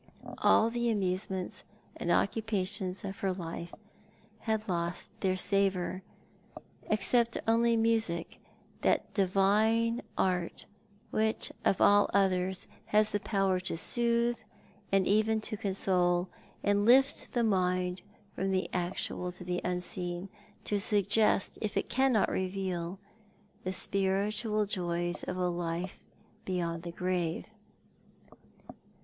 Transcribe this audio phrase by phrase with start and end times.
[0.39, 1.63] All the amusements
[1.95, 3.71] and occupations of her life
[4.39, 6.01] had lost their savour,
[6.89, 8.39] except only music,
[8.81, 10.65] j;hat divine art
[11.11, 14.39] which of all others has the power to soothe,
[14.91, 16.29] and even to console,
[16.65, 18.01] to lift the mind
[18.33, 20.29] from the actual to the unseen,
[20.63, 22.97] to suggest, if it cannot reveal,
[23.63, 25.99] the spiritual joys of a life
[26.43, 27.53] beyond the grave.